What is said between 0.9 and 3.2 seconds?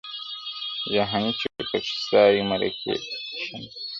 جهاني چي پکښي ستایي مرکې د